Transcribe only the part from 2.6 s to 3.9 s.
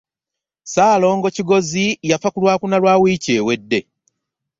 lwa wiiki ewedde